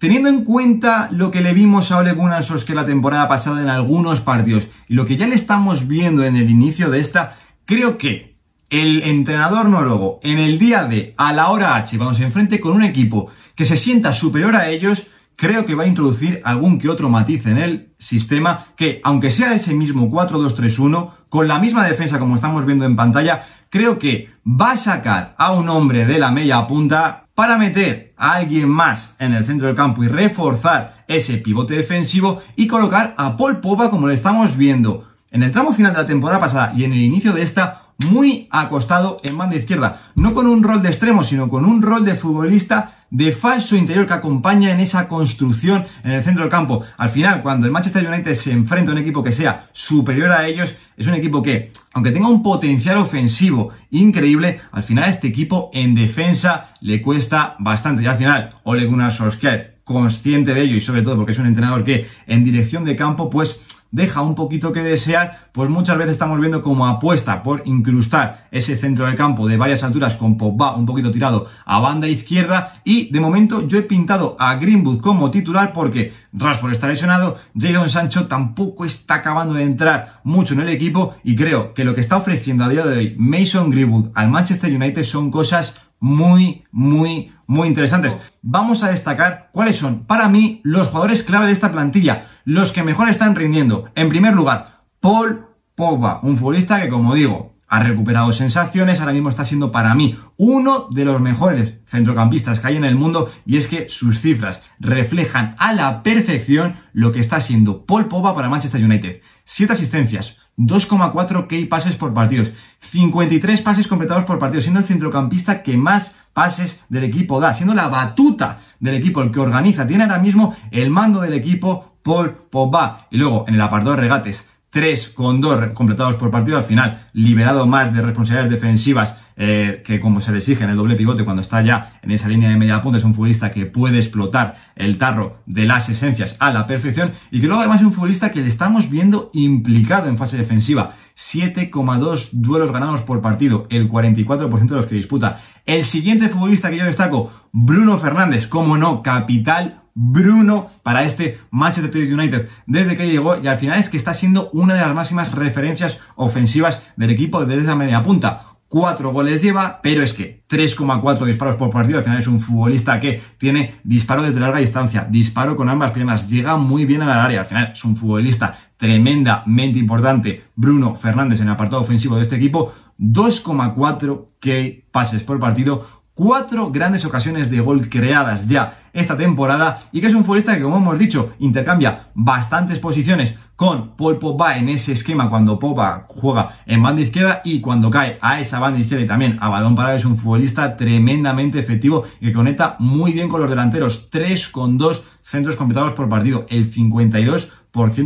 teniendo 0.07 0.29
en 0.29 0.45
cuenta 0.45 1.09
lo 1.11 1.33
que 1.33 1.41
le 1.41 1.53
vimos 1.53 1.91
a 1.91 1.99
Ole 1.99 2.13
Gunnar 2.13 2.45
Solskjaer 2.45 2.77
la 2.77 2.87
temporada 2.87 3.27
pasada 3.27 3.61
en 3.61 3.69
algunos 3.69 4.21
partidos 4.21 4.69
y 4.87 4.95
lo 4.95 5.05
que 5.05 5.17
ya 5.17 5.27
le 5.27 5.35
estamos 5.35 5.89
viendo 5.89 6.23
en 6.23 6.37
el 6.37 6.49
inicio 6.49 6.91
de 6.91 7.01
esta, 7.01 7.39
creo 7.65 7.99
que 7.99 8.37
el 8.71 9.03
entrenador 9.03 9.69
noruego 9.69 10.21
en 10.23 10.39
el 10.39 10.61
día 10.61 10.85
de 10.85 11.13
a 11.17 11.33
la 11.33 11.49
hora 11.49 11.75
H, 11.75 11.99
vamos 11.99 12.21
enfrente 12.21 12.61
con 12.61 12.71
un 12.71 12.85
equipo 12.85 13.33
que 13.57 13.65
se 13.65 13.77
sienta 13.77 14.13
superior 14.13 14.55
a 14.55 14.69
ellos, 14.69 15.09
creo 15.35 15.67
que 15.67 15.75
va 15.75 15.83
a 15.83 15.89
introducir 15.89 16.41
algún 16.45 16.79
que 16.79 16.89
otro 16.89 17.09
matiz 17.09 17.45
en 17.47 17.59
el 17.59 17.93
sistema 17.99 18.67
que, 18.77 19.01
aunque 19.03 19.33
sea 19.33 19.55
ese 19.55 19.75
mismo 19.75 20.09
4-2-3-1, 20.09 21.15
con 21.29 21.49
la 21.49 21.59
misma 21.59 21.85
defensa 21.85 22.21
como 22.21 22.37
estamos 22.37 22.65
viendo 22.65 22.85
en 22.85 22.95
pantalla, 22.95 23.45
creo 23.71 23.99
que 23.99 24.31
va 24.47 24.71
a 24.71 24.77
sacar 24.77 25.35
a 25.37 25.51
un 25.51 25.69
hombre 25.69 26.07
de 26.07 26.21
la 26.21 26.31
media 26.31 26.65
punta 26.69 27.26
para 27.37 27.59
meter 27.59 28.15
a 28.17 28.33
alguien 28.33 28.67
más 28.67 29.15
en 29.19 29.35
el 29.35 29.45
centro 29.45 29.67
del 29.67 29.77
campo 29.77 30.03
y 30.03 30.09
reforzar 30.09 31.05
ese 31.07 31.37
pivote 31.37 31.75
defensivo 31.75 32.43
y 32.57 32.67
colocar 32.67 33.15
a 33.19 33.37
Paul 33.37 33.61
Popa 33.61 33.91
como 33.91 34.07
lo 34.07 34.15
estamos 34.15 34.57
viendo 34.57 35.07
en 35.31 35.43
el 35.43 35.53
tramo 35.53 35.75
final 35.75 35.93
de 35.93 35.99
la 35.99 36.07
temporada 36.07 36.41
pasada 36.41 36.73
y 36.75 36.85
en 36.85 36.93
el 36.93 36.99
inicio 36.99 37.35
de 37.35 37.43
esta 37.43 37.86
muy 37.99 38.49
acostado 38.51 39.21
en 39.23 39.39
banda 39.39 39.57
izquierda, 39.57 40.11
no 40.15 40.35
con 40.35 40.47
un 40.47 40.63
rol 40.63 40.83
de 40.83 40.89
extremo, 40.89 41.25
sino 41.25 41.49
con 41.49 41.65
un 41.65 41.83
rol 41.83 42.05
de 42.05 42.15
futbolista 42.15 42.93
de 43.11 43.33
falso 43.33 43.77
interior 43.77 44.07
que 44.07 44.15
acompaña 44.15 44.73
en 44.73 44.81
esa 44.81 45.09
construcción 45.09 45.87
en 46.03 46.11
el 46.11 46.23
centro 46.25 46.43
del 46.43 46.51
campo. 46.51 46.83
Al 46.97 47.11
final, 47.11 47.43
cuando 47.43 47.67
el 47.67 47.73
Manchester 47.73 48.07
United 48.07 48.35
se 48.35 48.53
enfrenta 48.53 48.91
a 48.91 48.95
un 48.95 49.01
equipo 49.01 49.23
que 49.23 49.33
sea 49.33 49.69
superior 49.73 50.33
a 50.33 50.47
ellos, 50.47 50.75
es 50.97 51.07
un 51.07 51.15
equipo 51.15 51.43
que, 51.43 51.73
aunque 51.93 52.11
tenga 52.11 52.29
un 52.29 52.43
potencial 52.43 52.99
ofensivo 52.99 53.71
increíble, 53.91 54.61
al 54.73 54.83
final 54.83 55.09
este 55.09 55.29
equipo 55.29 55.71
en 55.73 55.95
defensa 55.95 56.75
le 56.81 57.01
cuesta 57.01 57.57
bastante. 57.59 58.03
Y 58.03 58.07
al 58.07 58.19
final, 58.19 58.57
Ole 58.65 58.87
Gunnar 58.87 59.13
Solskjaer, 59.13 59.77
consciente 59.85 60.53
de 60.53 60.63
ello 60.63 60.77
y 60.77 60.81
sobre 60.81 61.03
todo 61.03 61.17
porque 61.17 61.33
es 61.33 61.39
un 61.39 61.47
entrenador 61.47 61.85
que 61.85 62.09
en 62.27 62.43
dirección 62.43 62.85
de 62.85 62.97
campo, 62.97 63.31
pues 63.31 63.61
deja 63.97 64.21
un 64.21 64.35
poquito 64.35 64.73
que 64.73 64.83
desear, 64.83 65.49
pues 65.53 65.71
muchas 65.71 65.97
veces 65.97 66.13
estamos 66.13 66.39
viendo 66.39 66.61
como 66.61 66.87
apuesta 66.87 67.43
por 67.43 67.63
incrustar 67.65 68.47
ese 68.51 68.77
centro 68.77 69.07
del 69.07 69.15
campo 69.15 69.49
de 69.49 69.57
varias 69.57 69.83
alturas 69.83 70.17
con 70.17 70.37
Pogba 70.37 70.77
un 70.77 70.85
poquito 70.85 71.11
tirado 71.11 71.47
a 71.65 71.81
banda 71.81 72.07
izquierda 72.07 72.83
y 72.85 73.11
de 73.11 73.21
momento 73.21 73.67
yo 73.67 73.79
he 73.79 73.83
pintado 73.83 74.37
a 74.39 74.57
Greenwood 74.57 75.01
como 75.01 75.31
titular 75.31 75.73
porque 75.73 76.13
Rashford 76.35 76.73
está 76.73 76.89
lesionado, 76.89 77.39
Jadon 77.59 77.89
Sancho 77.89 78.27
tampoco 78.27 78.85
está 78.85 79.15
acabando 79.15 79.55
de 79.55 79.63
entrar 79.63 80.21
mucho 80.25 80.53
en 80.53 80.61
el 80.61 80.69
equipo 80.69 81.15
y 81.25 81.35
creo 81.35 81.73
que 81.73 81.85
lo 81.85 81.95
que 81.95 82.03
está 82.03 82.19
ofreciendo 82.19 82.65
a 82.65 82.69
día 82.69 82.85
de 82.85 82.99
hoy 82.99 83.15
Mason 83.17 83.71
Greenwood 83.71 84.11
al 84.13 84.29
Manchester 84.29 84.71
United 84.71 85.05
son 85.05 85.31
cosas 85.31 85.81
muy, 86.01 86.65
muy, 86.71 87.33
muy 87.47 87.69
interesantes. 87.69 88.15
Vamos 88.49 88.85
a 88.85 88.91
destacar 88.91 89.49
cuáles 89.51 89.77
son, 89.77 90.05
para 90.05 90.29
mí, 90.29 90.61
los 90.63 90.87
jugadores 90.87 91.25
clave 91.25 91.47
de 91.47 91.53
esta 91.53 91.73
plantilla, 91.73 92.29
los 92.45 92.71
que 92.71 92.85
mejor 92.85 93.09
están 93.09 93.35
rindiendo. 93.35 93.91
En 93.97 94.09
primer 94.09 94.35
lugar, 94.35 94.83
Paul 95.01 95.47
Pogba, 95.75 96.21
un 96.23 96.37
futbolista 96.37 96.81
que, 96.81 96.89
como 96.89 97.17
digo, 97.17 97.57
ha 97.67 97.81
recuperado 97.81 98.31
sensaciones, 98.31 99.01
ahora 99.01 99.15
mismo 99.15 99.31
está 99.31 99.45
siendo 99.45 99.73
para 99.73 99.97
mí 99.97 100.17
uno 100.37 100.87
de 100.93 101.05
los 101.05 101.21
mejores 101.21 101.75
centrocampistas 101.87 102.61
que 102.61 102.69
hay 102.69 102.77
en 102.77 102.85
el 102.85 102.95
mundo 102.95 103.33
y 103.45 103.57
es 103.57 103.67
que 103.67 103.89
sus 103.89 104.21
cifras 104.21 104.63
reflejan 104.79 105.57
a 105.59 105.73
la 105.73 106.05
perfección 106.05 106.77
lo 106.93 107.11
que 107.11 107.19
está 107.19 107.41
siendo 107.41 107.85
Paul 107.85 108.07
Pogba 108.07 108.37
para 108.37 108.49
Manchester 108.49 108.85
United. 108.85 109.23
Siete 109.45 109.73
asistencias, 109.73 110.39
2,4 110.57 111.49
key 111.49 111.67
pases 111.67 111.97
por 111.97 112.15
partidos, 112.15 112.53
53 112.79 113.61
pases 113.63 113.89
completados 113.89 114.25
por 114.25 114.39
partido, 114.39 114.61
siendo 114.61 114.79
el 114.79 114.87
centrocampista 114.87 115.65
que 115.65 115.77
más 115.77 116.15
pases 116.37 116.85
del 116.91 117.05
equipo 117.05 117.41
da, 117.41 117.55
siendo 117.55 117.75
la 117.75 117.89
batuta 117.89 118.59
del 118.79 118.97
equipo 118.97 119.23
el 119.23 119.31
que 119.33 119.41
organiza, 119.41 119.87
tiene 119.87 120.05
ahora 120.05 120.19
mismo 120.19 120.55
el 120.71 120.91
mando 120.91 121.23
del 121.23 121.33
equipo 121.33 121.97
Paul 122.03 122.31
Pogba. 122.51 123.07
Y 123.11 123.17
luego 123.17 123.47
en 123.49 123.55
el 123.55 123.61
apartado 123.63 123.93
de 123.93 124.03
regates, 124.03 124.47
3 124.77 125.09
con 125.09 125.41
2 125.41 125.69
completados 125.73 126.17
por 126.17 126.31
partido, 126.31 126.59
al 126.59 126.65
final 126.65 127.09
liberado 127.15 127.67
más 127.67 127.95
de 127.95 128.03
responsabilidades 128.03 128.53
defensivas 128.53 129.17
eh, 129.35 129.83
que 129.83 130.01
como 130.01 130.21
se 130.21 130.33
le 130.33 130.39
exige 130.39 130.65
en 130.65 130.71
el 130.71 130.77
doble 130.77 130.97
pivote 130.97 131.25
cuando 131.25 131.41
está 131.41 131.63
ya 131.63 131.99
en 132.03 132.11
esa 132.11 132.29
línea 132.29 132.51
de 132.51 132.59
media 132.59 132.83
punta, 132.83 132.99
es 132.99 133.05
un 133.05 133.15
futbolista 133.15 133.53
que 133.53 133.65
puede 133.65 133.97
explotar 133.97 134.59
el 134.77 134.99
tarro 134.99 135.39
de 135.47 135.65
las 135.65 135.89
esencias 135.89 136.37
a 136.41 136.53
la 136.53 136.67
perfección 136.67 137.13
y 137.31 137.41
que 137.41 137.47
luego 137.47 137.63
además 137.63 137.81
es 137.81 137.87
un 137.87 137.95
futbolista 137.95 138.33
que 138.33 138.43
le 138.43 138.49
estamos 138.49 138.91
viendo 138.91 139.31
implicado 139.33 140.11
en 140.11 140.19
fase 140.19 140.37
defensiva. 140.37 140.95
7,2 141.17 142.29
duelos 142.33 142.71
ganados 142.71 143.01
por 143.01 143.23
partido, 143.23 143.67
el 143.71 143.89
44% 143.89 144.67
de 144.67 144.77
los 144.77 144.85
que 144.85 144.97
disputa. 144.97 145.41
El 145.65 145.87
siguiente 145.87 146.29
futbolista 146.29 146.69
que 146.69 146.77
yo 146.77 146.85
destaco, 146.85 147.33
Bruno 147.51 147.97
Fernández, 147.97 148.47
como 148.47 148.77
no, 148.77 149.03
capital 149.03 149.86
Bruno 149.99 150.69
para 150.83 151.05
este 151.05 151.39
Manchester 151.51 152.13
United 152.13 152.49
desde 152.67 152.99
que 152.99 153.09
llegó 153.09 153.43
y 153.43 153.47
al 153.47 153.57
final 153.57 153.81
es 153.81 153.89
que 153.89 153.97
está 153.97 154.13
siendo 154.13 154.51
una 154.51 154.75
de 154.75 154.81
las 154.81 154.95
máximas 154.95 155.33
referencias 155.33 156.01
ofensivas 156.17 156.83
del 156.97 157.11
equipo 157.11 157.47
desde 157.47 157.63
esa 157.63 157.75
media 157.75 158.05
punta. 158.05 158.43
4 158.69 159.11
goles 159.11 159.41
lleva, 159.41 159.81
pero 159.81 160.03
es 160.03 160.13
que 160.13 160.43
3,4 160.51 161.25
disparos 161.25 161.57
por 161.57 161.71
partido, 161.71 161.99
al 161.99 162.05
final 162.05 162.19
es 162.19 162.27
un 162.27 162.41
futbolista 162.41 163.01
que 163.01 163.23
tiene 163.39 163.77
disparo 163.85 164.23
desde 164.23 164.41
larga 164.41 164.59
distancia, 164.59 165.07
disparo 165.09 165.57
con 165.57 165.69
ambas 165.69 165.93
piernas, 165.93 166.29
llega 166.29 166.57
muy 166.57 166.85
bien 166.85 167.01
al 167.01 167.19
área, 167.19 167.41
al 167.41 167.47
final 167.47 167.73
es 167.75 167.85
un 167.85 167.97
futbolista 167.97 168.59
tremendamente 168.77 169.79
importante, 169.79 170.45
Bruno 170.57 170.97
Fernández 170.97 171.41
en 171.41 171.47
el 171.47 171.55
apartado 171.55 171.81
ofensivo 171.81 172.17
de 172.17 172.23
este 172.23 172.37
equipo, 172.37 172.75
2,4 172.99 174.27
K 174.41 174.85
pases 174.91 175.23
por 175.23 175.39
partido, 175.39 175.87
cuatro 176.17 176.71
grandes 176.73 177.05
ocasiones 177.05 177.51
de 177.51 177.61
gol 177.61 177.91
creadas 177.91 178.49
ya 178.49 178.79
esta 178.95 179.19
temporada 179.19 179.91
y 179.93 180.01
que 180.01 180.07
es 180.07 180.15
un 180.15 180.25
futbolista 180.25 180.57
que, 180.57 180.63
como 180.63 180.79
hemos 180.79 180.99
dicho, 180.99 181.35
intercambia 181.41 182.09
bastantes 182.15 182.79
posiciones 182.79 183.35
con 183.55 183.95
Paul 183.97 184.19
Pogba 184.19 184.57
en 184.57 184.71
ese 184.71 184.93
esquema 184.93 185.29
cuando 185.29 185.59
Pogba 185.59 186.07
juega 186.09 186.61
en 186.65 186.83
banda 186.83 187.03
izquierda 187.03 187.43
y 187.45 187.61
cuando 187.61 187.91
cae 187.91 188.19
a 188.23 188.41
esa 188.41 188.59
banda 188.59 188.81
izquierda 188.81 189.05
y 189.05 189.09
también 189.09 189.37
a 189.43 189.51
balón 189.51 189.77
parado 189.77 189.97
es 189.97 190.07
un 190.07 190.17
futbolista 190.17 190.75
tremendamente 190.75 191.59
efectivo 191.59 192.05
que 192.19 192.33
conecta 192.33 192.77
muy 192.79 193.13
bien 193.13 193.29
con 193.29 193.43
los 193.43 193.51
delanteros, 193.51 194.09
3 194.11 194.49
con 194.49 194.79
2 194.79 195.05
centros 195.23 195.57
completados 195.57 195.93
por 195.93 196.09
partido, 196.09 196.47
el 196.49 196.73
52% 196.73 197.51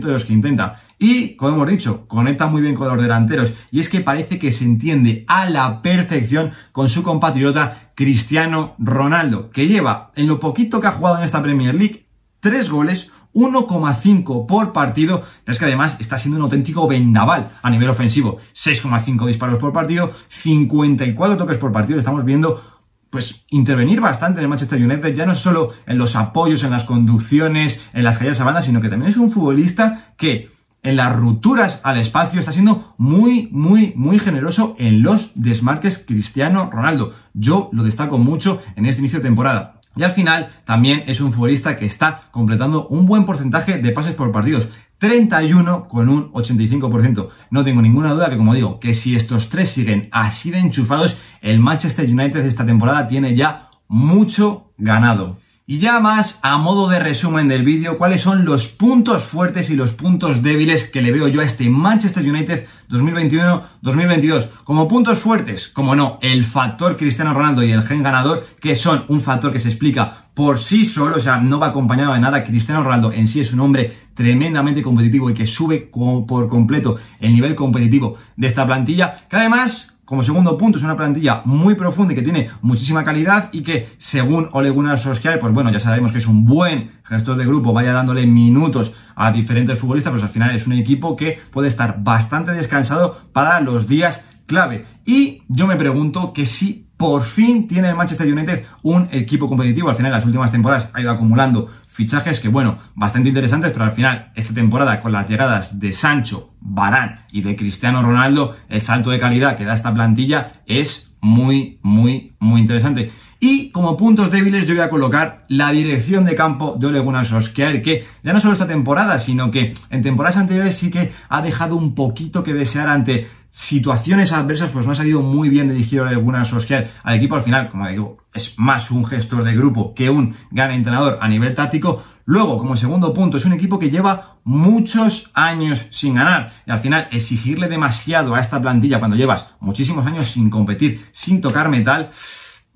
de 0.01 0.13
los 0.13 0.25
que 0.25 0.33
intenta. 0.33 0.81
Y, 0.99 1.37
como 1.37 1.55
hemos 1.55 1.69
dicho, 1.69 2.07
conecta 2.09 2.47
muy 2.47 2.61
bien 2.61 2.75
con 2.75 2.89
los 2.89 3.01
delanteros. 3.01 3.55
Y 3.71 3.81
es 3.81 3.89
que 3.89 4.01
parece 4.01 4.39
que 4.39 4.53
se 4.53 4.65
entiende 4.65 5.25
a 5.29 5.49
la 5.49 5.81
perfección 5.81 6.51
con 6.73 6.91
su 6.91 7.03
compatriota 7.03 7.90
Cristiano 8.01 8.77
Ronaldo, 8.79 9.51
que 9.51 9.69
lleva 9.69 10.11
en 10.17 10.27
lo 10.27 10.41
poquito 10.41 10.81
que 10.81 10.87
ha 10.87 10.93
jugado 10.93 11.19
en 11.19 11.25
esta 11.25 11.43
Premier 11.43 11.75
League 11.75 12.07
tres 12.41 12.71
goles, 12.71 13.11
1,5 13.35 14.47
por 14.47 14.73
partido, 14.73 15.23
pero 15.45 15.53
es 15.53 15.59
que 15.59 15.67
además 15.67 15.99
está 16.01 16.17
siendo 16.17 16.39
un 16.39 16.45
auténtico 16.45 16.89
vendaval 16.89 17.51
a 17.61 17.69
nivel 17.69 17.91
ofensivo. 17.91 18.39
6,5 18.55 19.27
disparos 19.27 19.59
por 19.59 19.75
partido, 19.75 20.15
54 20.31 21.37
toques 21.37 21.59
por 21.59 21.73
partido. 21.73 21.99
Estamos 21.99 22.25
viendo 22.25 22.81
pues 23.11 23.45
intervenir 23.51 24.01
bastante 24.01 24.41
en 24.41 24.45
el 24.45 24.49
Manchester 24.49 24.83
United, 24.83 25.15
ya 25.15 25.27
no 25.27 25.35
solo 25.35 25.75
en 25.85 25.99
los 25.99 26.17
apoyos, 26.17 26.65
en 26.65 26.71
las 26.71 26.85
conducciones, 26.85 27.83
en 27.93 28.05
las 28.05 28.17
caídas 28.17 28.41
a 28.41 28.45
banda, 28.45 28.63
sino 28.63 28.81
que 28.81 28.89
también 28.89 29.11
es 29.11 29.19
un 29.19 29.31
futbolista 29.31 30.15
que 30.17 30.49
en 30.83 30.97
las 30.97 31.15
rupturas 31.15 31.81
al 31.83 31.99
espacio 31.99 32.41
está 32.41 32.53
siendo 32.53 32.95
muy, 32.97 33.49
muy, 33.53 33.93
muy 33.97 34.19
generoso 34.19 34.77
en 34.79 35.03
los 35.03 35.33
desmarques 35.35 35.99
Cristiano 35.99 36.71
Ronaldo. 36.73 37.15
Yo 37.35 37.69
lo 37.73 37.83
destaco 37.83 38.19
mucho 38.19 38.63
en 38.77 38.87
este 38.87 39.01
inicio 39.01 39.19
de 39.19 39.25
temporada. 39.25 39.81
Y 39.97 40.05
al 40.05 40.13
final 40.13 40.51
también 40.65 41.05
es 41.07 41.21
un 41.21 41.33
futbolista 41.33 41.77
que 41.77 41.85
está 41.85 42.23
completando 42.31 42.87
un 42.89 43.07
buen 43.07 43.25
porcentaje 43.25 43.79
de 43.79 43.93
pases 43.93 44.15
por 44.15 44.33
partidos. 44.33 44.69
31 44.99 45.89
con 45.89 46.09
un 46.09 46.31
85%. 46.33 47.29
No 47.51 47.65
tengo 47.65 47.83
ninguna 47.83 48.13
duda 48.13 48.31
que, 48.31 48.37
como 48.37 48.55
digo, 48.55 48.79
que 48.79 48.95
si 48.95 49.17
estos 49.17 49.49
tres 49.49 49.71
siguen 49.71 50.09
así 50.13 50.51
de 50.51 50.59
enchufados, 50.59 51.21
el 51.41 51.59
Manchester 51.59 52.09
United 52.09 52.45
esta 52.45 52.67
temporada 52.67 53.07
tiene 53.07 53.35
ya 53.35 53.71
mucho 53.89 54.73
ganado. 54.77 55.39
Y 55.71 55.79
ya 55.79 56.01
más 56.01 56.41
a 56.43 56.59
modo 56.59 56.89
de 56.89 56.99
resumen 56.99 57.47
del 57.47 57.63
vídeo, 57.63 57.97
cuáles 57.97 58.23
son 58.23 58.45
los 58.45 58.67
puntos 58.67 59.23
fuertes 59.23 59.71
y 59.71 59.77
los 59.77 59.93
puntos 59.93 60.43
débiles 60.43 60.91
que 60.91 61.01
le 61.01 61.13
veo 61.13 61.29
yo 61.29 61.43
a 61.43 61.45
este 61.45 61.71
Manchester 61.71 62.29
United 62.29 62.67
2021-2022. 62.89 64.49
Como 64.65 64.89
puntos 64.89 65.21
fuertes, 65.21 65.69
como 65.69 65.95
no, 65.95 66.19
el 66.23 66.45
factor 66.45 66.97
Cristiano 66.97 67.35
Ronaldo 67.35 67.63
y 67.63 67.71
el 67.71 67.85
gen 67.85 68.03
ganador, 68.03 68.49
que 68.61 68.75
son 68.75 69.05
un 69.07 69.21
factor 69.21 69.53
que 69.53 69.61
se 69.61 69.69
explica 69.69 70.25
por 70.35 70.59
sí 70.59 70.85
solo, 70.85 71.15
o 71.15 71.21
sea, 71.21 71.39
no 71.39 71.61
va 71.61 71.69
acompañado 71.69 72.15
de 72.15 72.19
nada. 72.19 72.43
Cristiano 72.43 72.83
Ronaldo 72.83 73.13
en 73.13 73.29
sí 73.29 73.39
es 73.39 73.53
un 73.53 73.61
hombre 73.61 73.97
tremendamente 74.15 74.83
competitivo 74.83 75.31
y 75.31 75.35
que 75.35 75.47
sube 75.47 75.89
por 75.89 76.49
completo 76.49 76.97
el 77.21 77.33
nivel 77.33 77.55
competitivo 77.55 78.17
de 78.35 78.49
esta 78.49 78.67
plantilla, 78.67 79.29
que 79.31 79.37
además 79.37 80.00
como 80.11 80.25
segundo 80.25 80.59
punto, 80.59 80.77
es 80.77 80.83
una 80.83 80.97
plantilla 80.97 81.43
muy 81.45 81.77
profunda 81.77 82.13
y 82.13 82.17
que 82.17 82.23
tiene 82.23 82.51
muchísima 82.63 83.05
calidad 83.05 83.49
y 83.53 83.63
que, 83.63 83.95
según 83.99 84.49
Ole 84.51 84.71
Gunnar 84.71 84.99
pues 84.99 85.53
bueno, 85.53 85.71
ya 85.71 85.79
sabemos 85.79 86.11
que 86.11 86.19
es 86.19 86.27
un 86.27 86.45
buen 86.45 86.91
gestor 87.05 87.37
de 87.37 87.47
grupo, 87.47 87.73
vaya 87.73 87.93
dándole 87.93 88.27
minutos 88.27 88.93
a 89.15 89.31
diferentes 89.31 89.79
futbolistas, 89.79 90.11
pues 90.11 90.25
al 90.25 90.31
final 90.31 90.57
es 90.57 90.67
un 90.67 90.73
equipo 90.73 91.15
que 91.15 91.39
puede 91.53 91.69
estar 91.69 92.03
bastante 92.03 92.51
descansado 92.51 93.21
para 93.33 93.61
los 93.61 93.87
días 93.87 94.27
clave. 94.47 94.85
Y 95.07 95.45
yo 95.47 95.69
me 95.69 95.77
pregunto 95.77 96.33
que 96.33 96.45
si 96.45 96.90
por 97.01 97.25
fin 97.25 97.67
tiene 97.67 97.89
el 97.89 97.97
Manchester 97.97 98.31
United 98.31 98.65
un 98.83 99.09
equipo 99.11 99.49
competitivo. 99.49 99.89
Al 99.89 99.97
final, 99.97 100.13
las 100.13 100.27
últimas 100.27 100.51
temporadas 100.51 100.91
ha 100.93 101.01
ido 101.01 101.11
acumulando 101.11 101.71
fichajes 101.87 102.41
que, 102.41 102.49
bueno, 102.49 102.77
bastante 102.95 103.31
interesantes, 103.31 103.73
pero 103.73 103.87
al 103.87 103.93
final, 103.93 104.33
esta 104.35 104.53
temporada, 104.53 105.01
con 105.01 105.11
las 105.11 105.27
llegadas 105.27 105.81
de 105.81 105.95
Sancho, 105.95 106.53
Barán 106.61 107.25
y 107.33 107.41
de 107.41 107.57
Cristiano 107.57 108.03
Ronaldo, 108.03 108.55
el 108.69 108.83
salto 108.83 109.09
de 109.09 109.19
calidad 109.19 109.57
que 109.57 109.65
da 109.65 109.73
esta 109.73 109.95
plantilla 109.95 110.61
es 110.67 111.15
muy, 111.23 111.79
muy, 111.81 112.35
muy 112.39 112.61
interesante. 112.61 113.11
Y 113.43 113.71
como 113.71 113.97
puntos 113.97 114.31
débiles 114.31 114.67
yo 114.67 114.75
voy 114.75 114.85
a 114.85 114.91
colocar 114.91 115.45
la 115.49 115.71
dirección 115.71 116.27
de 116.27 116.37
campo 116.37 116.77
de 116.79 116.89
Ole 116.89 117.01
Gunnar 117.01 117.25
Solskjaer, 117.25 117.81
que 117.81 118.05
ya 118.23 118.35
no 118.35 118.41
solo 118.41 118.53
esta 118.53 118.67
temporada, 118.67 119.19
sino 119.19 119.51
que 119.51 119.73
en 119.89 120.03
temporadas 120.03 120.37
anteriores 120.37 120.77
sí 120.77 120.91
que 120.91 121.11
ha 121.31 121.41
dejado 121.41 121.75
un 121.75 121.95
poquito 121.95 122.45
que 122.45 122.53
desear 122.53 122.91
ante 122.91 123.29
situaciones 123.51 124.33
adversas, 124.33 124.71
pues 124.71 124.85
no 124.85 124.93
ha 124.93 124.95
salido 124.95 125.23
muy 125.23 125.49
bien 125.49 125.69
dirigir 125.71 126.03
Ole 126.03 126.17
Gunnar 126.17 126.47
Solskjaer 126.47 126.91
al 127.03 127.15
equipo. 127.15 127.35
Al 127.35 127.43
final, 127.43 127.71
como 127.71 127.89
digo, 127.89 128.19
es 128.35 128.59
más 128.59 128.91
un 128.91 129.07
gestor 129.07 129.43
de 129.43 129.55
grupo 129.55 129.95
que 129.95 130.11
un 130.11 130.37
gran 130.51 130.71
entrenador 130.73 131.19
a 131.23 131.27
nivel 131.27 131.55
táctico. 131.55 132.03
Luego, 132.27 132.59
como 132.59 132.77
segundo 132.77 133.15
punto, 133.15 133.39
es 133.39 133.47
un 133.47 133.55
equipo 133.55 133.79
que 133.79 133.91
lleva 133.91 134.37
muchos 134.45 135.31
años 135.33 135.89
sin 135.91 136.15
ganar. 136.15 136.53
Y 136.67 136.71
al 136.71 136.81
final, 136.81 137.09
exigirle 137.11 137.69
demasiado 137.69 138.35
a 138.35 138.41
esta 138.41 138.61
plantilla 138.61 138.99
cuando 138.99 139.17
llevas 139.17 139.47
muchísimos 139.61 140.07
años 140.07 140.29
sin 140.29 140.51
competir, 140.51 141.07
sin 141.11 141.41
tocar 141.41 141.71
metal, 141.71 142.11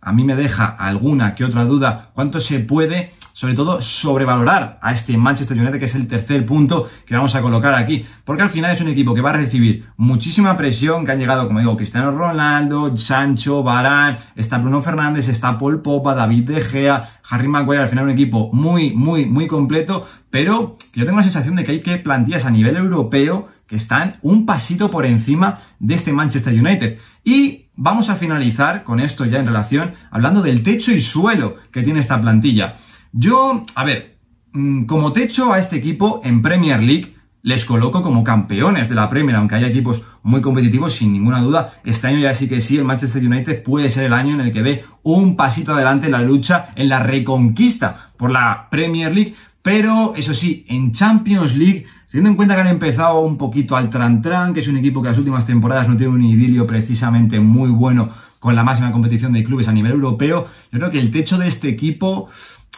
a 0.04 0.12
mí 0.12 0.24
me 0.24 0.36
deja 0.36 0.66
alguna 0.66 1.34
que 1.34 1.44
otra 1.44 1.64
duda 1.64 2.10
cuánto 2.14 2.40
se 2.40 2.60
puede, 2.60 3.12
sobre 3.32 3.54
todo, 3.54 3.80
sobrevalorar 3.80 4.78
a 4.82 4.92
este 4.92 5.16
Manchester 5.16 5.58
United, 5.58 5.78
que 5.78 5.86
es 5.86 5.94
el 5.94 6.06
tercer 6.06 6.44
punto 6.44 6.88
que 7.06 7.14
vamos 7.14 7.34
a 7.34 7.40
colocar 7.40 7.74
aquí. 7.74 8.04
Porque 8.24 8.42
al 8.42 8.50
final 8.50 8.72
es 8.72 8.80
un 8.80 8.88
equipo 8.88 9.14
que 9.14 9.20
va 9.20 9.30
a 9.30 9.34
recibir 9.34 9.86
muchísima 9.96 10.56
presión, 10.56 11.04
que 11.04 11.12
han 11.12 11.18
llegado, 11.18 11.46
como 11.46 11.58
digo, 11.58 11.76
Cristiano 11.76 12.12
Ronaldo, 12.12 12.96
Sancho, 12.96 13.62
Barán, 13.62 14.18
está 14.36 14.58
Bruno 14.58 14.82
Fernández, 14.82 15.28
está 15.28 15.58
Paul 15.58 15.82
Popa, 15.82 16.14
David 16.14 16.50
De 16.50 16.60
Gea, 16.60 17.20
Harry 17.28 17.48
Maguire, 17.48 17.82
al 17.82 17.88
final 17.88 18.04
un 18.04 18.10
equipo 18.10 18.50
muy, 18.52 18.92
muy, 18.92 19.26
muy 19.26 19.46
completo, 19.46 20.06
pero 20.30 20.76
yo 20.92 21.04
tengo 21.04 21.18
la 21.18 21.24
sensación 21.24 21.56
de 21.56 21.64
que 21.64 21.72
hay 21.72 21.80
que 21.80 21.96
plantillas 21.96 22.44
a 22.44 22.50
nivel 22.50 22.76
europeo 22.76 23.48
que 23.66 23.76
están 23.76 24.16
un 24.22 24.44
pasito 24.46 24.90
por 24.90 25.06
encima 25.06 25.60
de 25.78 25.94
este 25.94 26.12
Manchester 26.12 26.52
United. 26.52 26.98
Y 27.24 27.63
vamos 27.76 28.10
a 28.10 28.16
finalizar 28.16 28.84
con 28.84 29.00
esto 29.00 29.24
ya 29.24 29.38
en 29.38 29.46
relación, 29.46 29.94
hablando 30.10 30.42
del 30.42 30.62
techo 30.62 30.92
y 30.92 31.00
suelo 31.00 31.56
que 31.70 31.82
tiene 31.82 32.00
esta 32.00 32.20
plantilla. 32.20 32.76
Yo, 33.12 33.64
a 33.74 33.84
ver, 33.84 34.18
mm, 34.52 34.84
como 34.84 35.12
techo 35.12 35.52
a 35.52 35.58
este 35.58 35.76
equipo 35.76 36.20
en 36.24 36.42
Premier 36.42 36.82
League, 36.82 37.14
les 37.42 37.66
coloco 37.66 38.02
como 38.02 38.24
campeones 38.24 38.88
de 38.88 38.94
la 38.94 39.10
Premier, 39.10 39.36
aunque 39.36 39.56
haya 39.56 39.66
equipos 39.66 40.02
muy 40.22 40.40
competitivos, 40.40 40.94
sin 40.94 41.12
ninguna 41.12 41.42
duda. 41.42 41.74
Este 41.84 42.06
año 42.06 42.18
ya 42.18 42.34
sí 42.34 42.48
que 42.48 42.62
sí, 42.62 42.78
el 42.78 42.84
Manchester 42.84 43.24
United 43.24 43.62
puede 43.62 43.90
ser 43.90 44.04
el 44.04 44.14
año 44.14 44.34
en 44.34 44.40
el 44.40 44.52
que 44.52 44.62
dé 44.62 44.84
un 45.02 45.36
pasito 45.36 45.74
adelante 45.74 46.06
en 46.06 46.12
la 46.12 46.22
lucha, 46.22 46.70
en 46.74 46.88
la 46.88 47.00
reconquista 47.00 48.12
por 48.16 48.30
la 48.30 48.68
Premier 48.70 49.12
League. 49.14 49.34
Pero, 49.60 50.14
eso 50.16 50.32
sí, 50.32 50.64
en 50.68 50.92
Champions 50.92 51.54
League 51.54 51.86
Teniendo 52.14 52.30
en 52.30 52.36
cuenta 52.36 52.54
que 52.54 52.60
han 52.60 52.68
empezado 52.68 53.18
un 53.22 53.36
poquito 53.36 53.74
al 53.74 53.90
Trantran, 53.90 54.54
que 54.54 54.60
es 54.60 54.68
un 54.68 54.76
equipo 54.76 55.02
que 55.02 55.08
las 55.08 55.18
últimas 55.18 55.48
temporadas 55.48 55.88
no 55.88 55.96
tiene 55.96 56.12
un 56.12 56.22
idilio 56.22 56.64
precisamente 56.64 57.40
muy 57.40 57.70
bueno 57.70 58.08
con 58.38 58.54
la 58.54 58.62
máxima 58.62 58.92
competición 58.92 59.32
de 59.32 59.42
clubes 59.42 59.66
a 59.66 59.72
nivel 59.72 59.90
europeo, 59.90 60.46
yo 60.70 60.78
creo 60.78 60.92
que 60.92 61.00
el 61.00 61.10
techo 61.10 61.38
de 61.38 61.48
este 61.48 61.68
equipo, 61.68 62.28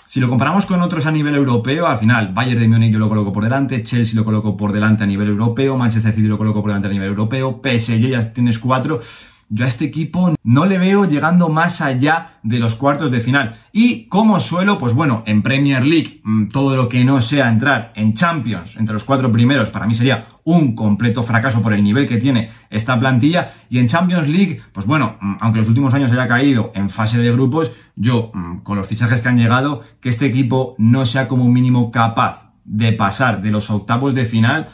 si 0.07 0.21
lo 0.21 0.31
comparamos 0.31 0.65
con 0.65 0.81
otros 0.81 1.05
a 1.05 1.13
nivel 1.13 1.35
europeo, 1.35 1.87
al 1.87 1.99
final, 1.99 2.33
Bayern 2.33 2.61
de 2.61 2.69
Múnich 2.69 2.93
yo 2.95 2.99
lo 2.99 3.11
coloco 3.11 3.31
por 3.31 3.45
delante, 3.45 3.83
Chelsea 3.83 4.19
lo 4.19 4.25
coloco 4.25 4.57
por 4.57 4.73
delante 4.73 5.05
a 5.05 5.07
nivel 5.07 5.29
europeo, 5.29 5.77
Manchester 5.77 6.15
City 6.15 6.29
lo 6.29 6.39
coloco 6.39 6.63
por 6.63 6.71
delante 6.71 6.89
a 6.89 6.93
nivel 6.93 7.09
europeo, 7.09 7.61
PSG 7.63 8.09
ya 8.09 8.33
tienes 8.33 8.59
cuatro, 8.59 9.01
yo 9.49 9.65
a 9.65 9.69
este 9.69 9.85
equipo 9.85 10.35
no 10.43 10.67
le 10.67 10.79
veo 10.79 11.05
llegando 11.05 11.49
más 11.49 11.81
allá 11.81 12.39
de 12.43 12.59
los 12.59 12.75
cuartos 12.75 13.11
de 13.11 13.21
final. 13.21 13.61
Y 13.73 14.07
como 14.07 14.41
suelo, 14.41 14.79
pues 14.79 14.93
bueno, 14.93 15.23
en 15.27 15.43
Premier 15.43 15.85
League, 15.85 16.21
mm, 16.25 16.49
todo 16.49 16.77
lo 16.77 16.89
que 16.89 17.05
no 17.05 17.21
sea 17.21 17.49
entrar 17.49 17.93
en 17.95 18.15
Champions 18.15 18.77
entre 18.77 18.95
los 18.95 19.05
cuatro 19.05 19.31
primeros, 19.31 19.71
para 19.71 19.87
mí 19.87 19.95
sería 19.95 20.27
un 20.45 20.75
completo 20.75 21.23
fracaso 21.23 21.63
por 21.63 21.73
el 21.73 21.83
nivel 21.83 22.07
que 22.09 22.19
tiene 22.19 22.51
esta 22.71 22.99
plantilla. 22.99 23.55
Y 23.69 23.79
en 23.79 23.89
Champions 23.89 24.29
League, 24.29 24.63
pues 24.73 24.87
bueno, 24.87 25.17
mm, 25.21 25.35
aunque 25.41 25.61
los 25.61 25.69
últimos 25.69 25.95
años 25.95 26.11
haya 26.13 26.29
caído 26.29 26.73
en 26.75 26.91
fase 26.91 27.19
de 27.19 27.33
grupos, 27.33 27.73
yo, 27.95 28.31
mm, 28.35 28.59
con 28.59 28.77
los 28.77 28.87
fichajes 28.87 29.21
que 29.21 29.29
han 29.29 29.39
llegado, 29.39 29.83
que 30.01 30.09
este 30.09 30.27
equipo 30.27 30.75
no 30.79 31.07
sea 31.07 31.29
como 31.29 31.49
mínimo 31.49 31.91
capaz 31.91 32.53
de 32.65 32.93
pasar 32.93 33.43
de 33.43 33.51
los 33.51 33.71
octavos 33.71 34.15
de 34.15 34.25
final, 34.25 34.71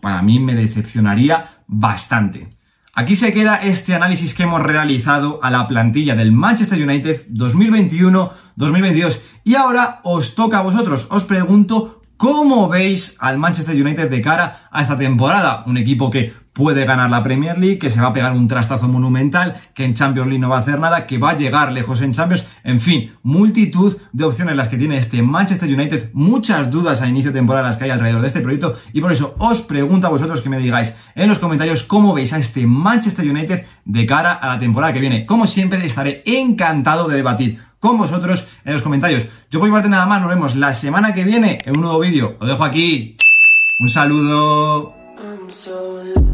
para 0.00 0.22
mí 0.22 0.40
me 0.40 0.54
decepcionaría 0.54 1.62
bastante. 1.66 2.53
Aquí 2.96 3.16
se 3.16 3.32
queda 3.32 3.56
este 3.56 3.92
análisis 3.92 4.34
que 4.34 4.44
hemos 4.44 4.62
realizado 4.62 5.40
a 5.42 5.50
la 5.50 5.66
plantilla 5.66 6.14
del 6.14 6.30
Manchester 6.30 6.80
United 6.80 7.26
2021-2022. 7.28 9.20
Y 9.42 9.56
ahora 9.56 10.00
os 10.04 10.36
toca 10.36 10.58
a 10.58 10.62
vosotros. 10.62 11.08
Os 11.10 11.24
pregunto 11.24 12.02
cómo 12.16 12.68
veis 12.68 13.16
al 13.18 13.36
Manchester 13.38 13.74
United 13.74 14.08
de 14.08 14.22
cara 14.22 14.68
a 14.70 14.82
esta 14.82 14.96
temporada. 14.96 15.64
Un 15.66 15.76
equipo 15.76 16.08
que 16.08 16.34
puede 16.54 16.86
ganar 16.86 17.10
la 17.10 17.22
Premier 17.22 17.58
League, 17.58 17.78
que 17.78 17.90
se 17.90 18.00
va 18.00 18.08
a 18.08 18.12
pegar 18.12 18.32
un 18.32 18.48
trastazo 18.48 18.88
monumental, 18.88 19.56
que 19.74 19.84
en 19.84 19.94
Champions 19.94 20.28
League 20.28 20.40
no 20.40 20.48
va 20.48 20.58
a 20.58 20.60
hacer 20.60 20.80
nada, 20.80 21.06
que 21.06 21.18
va 21.18 21.30
a 21.30 21.36
llegar 21.36 21.72
lejos 21.72 22.00
en 22.00 22.12
Champions, 22.12 22.44
en 22.62 22.80
fin, 22.80 23.12
multitud 23.22 23.96
de 24.12 24.24
opciones 24.24 24.56
las 24.56 24.68
que 24.68 24.78
tiene 24.78 24.96
este 24.96 25.20
Manchester 25.22 25.68
United, 25.68 26.10
muchas 26.14 26.70
dudas 26.70 27.02
a 27.02 27.08
inicio 27.08 27.32
de 27.32 27.38
temporada 27.38 27.68
las 27.68 27.76
que 27.76 27.84
hay 27.84 27.90
alrededor 27.90 28.22
de 28.22 28.28
este 28.28 28.40
proyecto 28.40 28.78
y 28.92 29.00
por 29.00 29.12
eso 29.12 29.34
os 29.38 29.62
pregunto 29.62 30.06
a 30.06 30.10
vosotros 30.10 30.40
que 30.40 30.48
me 30.48 30.58
digáis 30.58 30.96
en 31.14 31.28
los 31.28 31.40
comentarios 31.40 31.82
cómo 31.82 32.14
veis 32.14 32.32
a 32.32 32.38
este 32.38 32.66
Manchester 32.66 33.28
United 33.28 33.64
de 33.84 34.06
cara 34.06 34.32
a 34.32 34.48
la 34.48 34.58
temporada 34.58 34.92
que 34.92 35.00
viene. 35.00 35.26
Como 35.26 35.46
siempre, 35.46 35.84
estaré 35.84 36.22
encantado 36.24 37.08
de 37.08 37.16
debatir 37.16 37.58
con 37.80 37.98
vosotros 37.98 38.48
en 38.64 38.72
los 38.72 38.82
comentarios. 38.82 39.24
Yo 39.50 39.60
por 39.60 39.68
mi 39.68 39.74
parte 39.74 39.88
nada 39.88 40.06
más, 40.06 40.20
nos 40.20 40.30
vemos 40.30 40.56
la 40.56 40.72
semana 40.72 41.12
que 41.12 41.24
viene 41.24 41.58
en 41.64 41.72
un 41.76 41.82
nuevo 41.82 42.00
vídeo. 42.00 42.36
Lo 42.40 42.46
dejo 42.46 42.64
aquí. 42.64 43.16
Un 43.78 43.90
saludo. 43.90 44.93
I'm 45.44 45.50
so 45.50 46.24